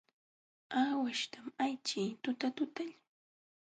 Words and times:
Aawaśhtam 0.79 1.45
ayćhin 1.63 2.11
tutatutalla. 2.23 2.95